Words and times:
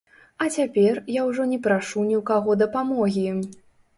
А 0.43 0.45
цяпер 0.53 0.95
я 1.15 1.25
ўжо 1.27 1.43
не 1.51 1.59
прашу 1.67 2.05
ні 2.09 2.15
ў 2.21 2.23
каго 2.29 2.57
дапамогі. 2.63 3.29